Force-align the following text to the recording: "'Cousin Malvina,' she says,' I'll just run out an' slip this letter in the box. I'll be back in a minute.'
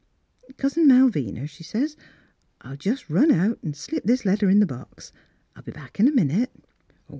"'Cousin 0.57 0.87
Malvina,' 0.87 1.45
she 1.47 1.61
says,' 1.63 1.95
I'll 2.61 2.75
just 2.75 3.07
run 3.07 3.31
out 3.31 3.59
an' 3.61 3.75
slip 3.75 4.03
this 4.03 4.25
letter 4.25 4.49
in 4.49 4.57
the 4.59 4.65
box. 4.65 5.13
I'll 5.55 5.61
be 5.61 5.71
back 5.71 5.99
in 5.99 6.07
a 6.07 6.11
minute.' 6.11 6.51